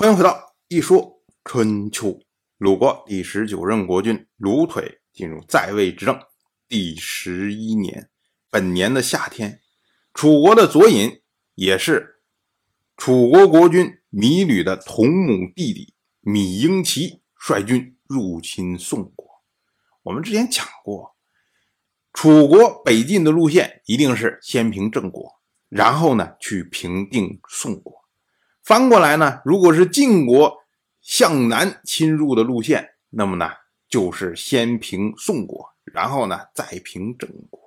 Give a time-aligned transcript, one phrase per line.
[0.00, 2.20] 欢迎回到一说春秋。
[2.58, 6.16] 鲁国第十九任国君鲁腿进入在位执政
[6.68, 8.08] 第十一年，
[8.48, 9.60] 本年的夏天，
[10.14, 11.20] 楚国的左尹
[11.56, 12.20] 也是
[12.96, 19.26] 楚国国君芈吕的同母弟弟芈英奇率军入侵宋国。
[20.04, 21.16] 我们之前讲过，
[22.12, 27.97] 楚国北进的路线一定是先平郑国，然后呢去平定宋国。
[28.68, 30.58] 翻过来呢，如果是晋国。
[31.00, 33.48] 向南侵入的路线，那么呢，
[33.88, 37.58] 就是先平宋国，然后呢再平郑国。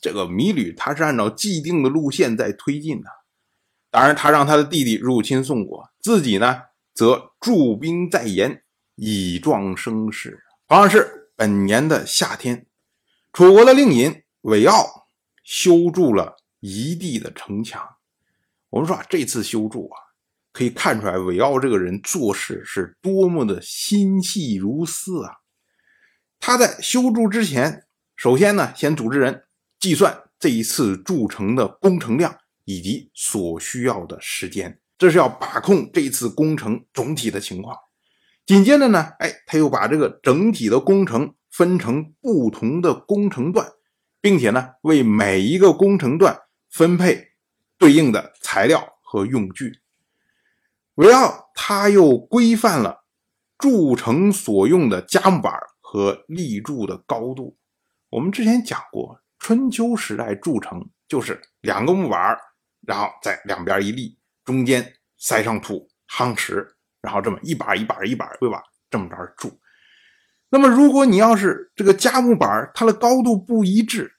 [0.00, 3.10] 这个芈吕他是按照既定的路线在推进的。
[3.90, 6.62] 当然，他让他的弟弟入侵宋国，自己呢
[6.94, 8.62] 则驻兵在延，
[8.94, 10.40] 以壮声势。
[10.66, 12.66] 同样是本年的夏天，
[13.34, 15.08] 楚国的令尹韦傲
[15.42, 17.96] 修筑了一地的城墙。
[18.74, 19.96] 我们说啊，这次修筑啊。
[20.52, 25.32] 可以看出来，韦奥这个人做事是多么的心细如丝啊！
[26.38, 29.44] 他在修筑之前，首先呢，先组织人
[29.80, 37.76] 计算这一次筑城的工程量以及所需要的时间，这是要把控这次工程总体的情况。
[38.46, 43.68] 紧接着呢，哎，他又把这个整体的工程分成不同的工程段，
[44.20, 46.38] 并且呢，为每一个工程段
[46.70, 47.33] 分配
[47.84, 49.80] 对应的材料和用具。
[50.94, 53.04] 韦奥他又规范了
[53.58, 57.58] 筑城所用的夹木板和立柱的高度。
[58.08, 62.34] 我们之前讲过，春秋时代筑城就是两个木板，
[62.86, 64.16] 然后在两边一立，
[64.46, 66.66] 中间塞上土夯实，
[67.02, 68.62] 然后这么一板一板一板，对吧？
[68.88, 69.60] 这么着筑。
[70.48, 74.13] 那么，如果你要是这个夹木板它的高度不一致，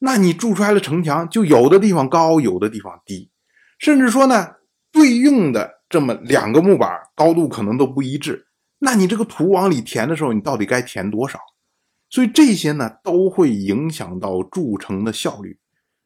[0.00, 3.30] 那你筑出来的城墙就有的地方高，有的地方低，
[3.78, 4.56] 甚至说呢，
[4.90, 5.78] 对应的。
[5.90, 8.46] 这么两个木板高度可能都不一致，
[8.78, 11.40] 那你这个土往里填的时候，你到底该填多少？
[12.08, 15.58] 所以这些呢都会影响到筑城的效率。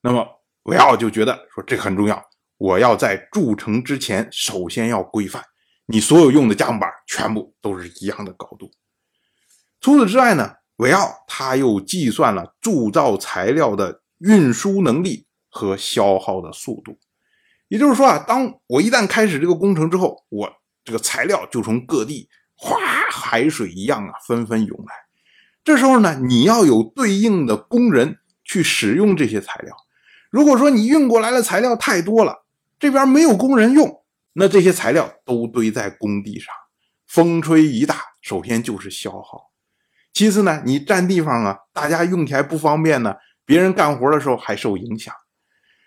[0.00, 0.26] 那么
[0.62, 2.24] 韦奥就觉得说这很重要，
[2.56, 5.44] 我要在筑城之前首先要规范，
[5.84, 8.70] 你所有用的加木板全部都是一样的高度。
[9.82, 16.98] 除此之外呢，韦奥他又计算了铸造材料的运输能力和消耗的速度。
[17.68, 20.52] 也就是说啊，当我一旦开始这个工程之后，我
[20.84, 22.78] 这个材料就从各地哗
[23.10, 24.94] 海水一样啊纷纷涌来。
[25.64, 29.74] 这时候呢，你要有对应的工人去使用这些材料。
[30.30, 32.44] 如果说你运过来的材料太多了，
[32.78, 34.04] 这边没有工人用，
[34.34, 36.54] 那这些材料都堆在工地上，
[37.06, 39.50] 风吹雨打，首先就是消耗。
[40.16, 45.14] 其次呢，你占地方啊，大家用起来不方便呢，别人干活的时候还受影响。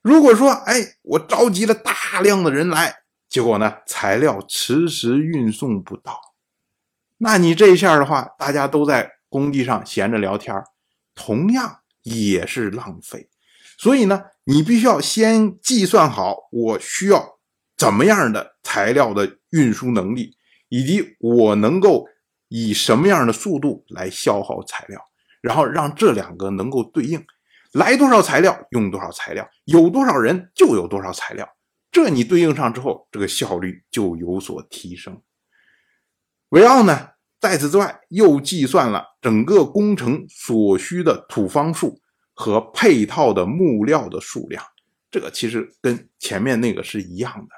[0.00, 6.20] 如果说，哎，我召集了大量的人来，结果呢，材料迟迟运送不到，
[7.18, 10.54] 那你这一下的话，大家都在工地上闲着聊天
[11.16, 13.28] 同样也是浪费。
[13.76, 17.40] 所以呢，你必须要先计算好我需要
[17.76, 20.36] 怎么样的材料的运输能力，
[20.68, 22.06] 以及我能够
[22.54, 25.00] 以什么样的速度来消耗材料，
[25.40, 27.24] 然后让这两个能够对应。
[27.72, 31.48] 来多少材料用多少材料，有多少人就有多少材料，
[31.90, 35.22] 这你对应上之后，这个效率就有所提升。
[36.50, 41.98] 韦奥呢，在此之外又计算了整个工程所需的土方数
[42.34, 44.62] 和配套的木料的数量，
[45.10, 47.54] 这个其实跟前面那个是一样的。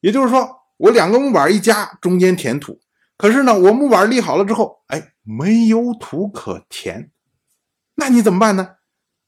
[0.00, 2.80] 也就是说，我两个木板一加，中间填土，
[3.22, 7.12] 可是呢，我木板立好了之后，哎，没有土可填，
[7.94, 8.70] 那你怎么办呢？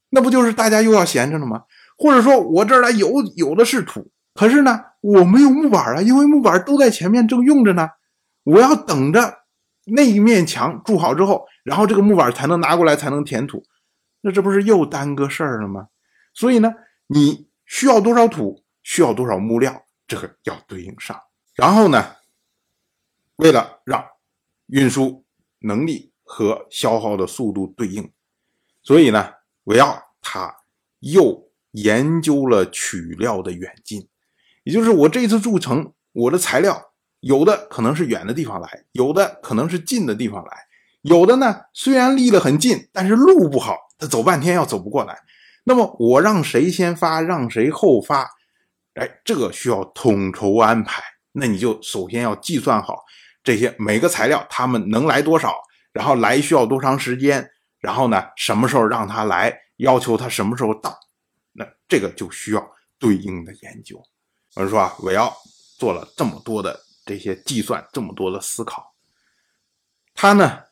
[0.09, 1.63] 那不就是大家又要闲着了吗？
[1.97, 7.87] 或者说我这儿来有有的是土，可是呢我没有木板啊，因为木板都在前面正用着呢。
[8.43, 9.33] 我要等着
[9.85, 13.63] 那一面墙筑好之后，然后这个木板才能拿过来，才能填土。
[14.19, 15.87] 那这不是又耽搁事儿了吗？
[16.33, 16.73] 所以呢，
[17.07, 21.17] 你需要多少土，需要多少木料，这个要对应上。
[21.55, 22.03] 然后呢，
[23.37, 24.03] 为了让
[24.67, 25.25] 运输
[25.59, 28.11] 能力和消耗的速度对应，
[28.81, 29.33] 所以呢，
[29.63, 30.03] 我要。
[30.27, 30.55] 他
[31.01, 34.07] 又研究了取料的远近，
[34.63, 40.65] 也就是我这次筑城，我的材料有的可能是远的地方来，有的可能是近的地方来，
[41.03, 45.15] 有的呢虽然离得很近，但是路不好，他走半天要走不过来。
[45.63, 48.27] 那么我让谁先发，让谁后发？
[48.95, 51.03] 哎，这个需要统筹安排。
[51.33, 53.03] 那你就首先要计算好
[53.45, 55.55] 这些每个材料他们能来多少，
[55.93, 57.49] 然后来需要多长时间，
[57.79, 59.61] 然后呢什么时候让他来。
[59.79, 60.97] 要求他什么时候到，
[61.51, 64.01] 那这个就需要对应的研究。
[64.55, 65.35] 我们说啊，韦奥
[65.77, 68.95] 做了这么多的这些计算，这么多的思考。
[70.13, 70.63] 他呢，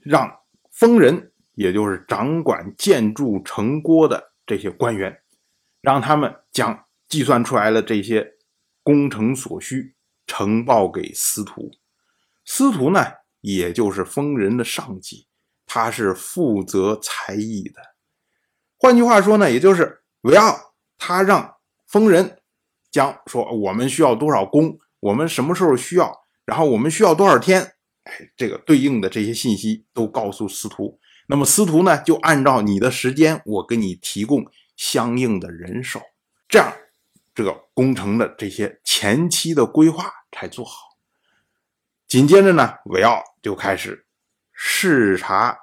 [0.00, 0.30] 让
[0.70, 5.22] 封人，也就是掌管建筑城郭的这些官员，
[5.80, 8.34] 让他们将计算出来的这些
[8.82, 9.94] 工程所需
[10.26, 11.70] 呈报给司徒。
[12.44, 13.04] 司徒呢，
[13.40, 15.26] 也就是封人的上级，
[15.66, 17.80] 他是负责才艺的。
[18.78, 21.56] 换句话说呢，也就是韦奥他让
[21.86, 22.40] 封人
[22.90, 26.12] 将说我们需要多少工，我们什么时候需要，
[26.44, 27.62] 然后我们需要多少天，
[28.04, 30.98] 哎，这个对应的这些信息都告诉司徒。
[31.28, 34.44] 那么司徒呢，就按照你的时间，我给你提供
[34.76, 36.00] 相应的人手，
[36.48, 36.72] 这样
[37.34, 40.91] 这个工程的这些前期的规划才做好。
[42.12, 44.04] 紧接着呢，韦奥就开始
[44.52, 45.56] 视察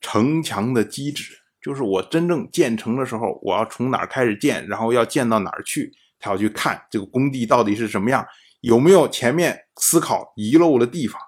[0.00, 5.90] 城墙的基址，就是我真正建成的时候，我要从哪儿开始建，然后要建到哪儿去，
[6.20, 8.24] 他要去看这个工地到底是什么样，
[8.60, 11.20] 有没有前面思考遗漏的地方，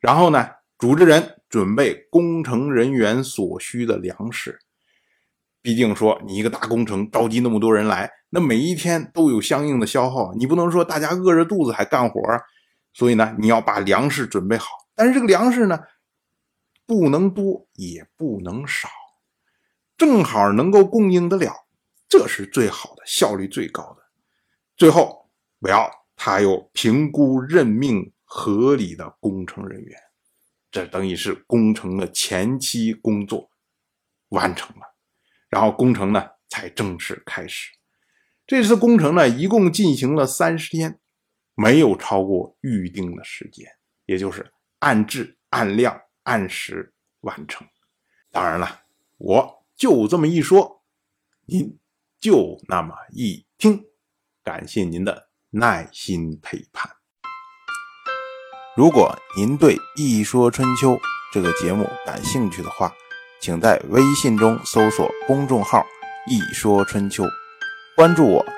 [0.00, 0.48] 然后呢，
[0.80, 4.58] 组织人准备工程人员所需的粮食。
[5.62, 12.20] 毕竟说你一个大工程召集那么多人来，那每一天都有相应的消耗，你不能说大家饿着肚子还干活。
[12.98, 14.66] 所以呢，你要把粮食准备好，
[14.96, 15.78] 但是这个粮食呢，
[16.84, 18.88] 不能多也不能少，
[19.96, 21.52] 正好能够供应得了，
[22.08, 24.02] 这是最好的，效率最高的。
[24.76, 25.30] 最后，
[25.60, 29.96] 不要他又评估任命合理的工程人员，
[30.72, 33.48] 这等于是工程的前期工作
[34.30, 34.82] 完成了，
[35.48, 37.70] 然后工程呢才正式开始。
[38.44, 40.98] 这次工程呢，一共进行了三十天。
[41.60, 43.66] 没有超过预定的时间，
[44.06, 47.66] 也就是按质、按量、按时完成。
[48.30, 48.82] 当然了，
[49.16, 50.84] 我就这么一说，
[51.46, 51.76] 您
[52.20, 53.84] 就那么一听。
[54.44, 56.88] 感谢您的耐心陪伴。
[58.76, 60.92] 如果您对《一说春秋》
[61.32, 62.94] 这个节目感兴趣的话，
[63.40, 65.84] 请在微信中搜索公众号
[66.30, 67.24] “一说春秋”，
[67.96, 68.57] 关注我。